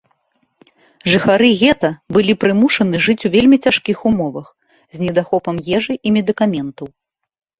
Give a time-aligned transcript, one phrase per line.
[1.15, 4.47] Жыхары гета былі прымушаны жыць у вельмі цяжкіх умовах,
[4.97, 6.87] з недахопам ежы і медыкаментаў.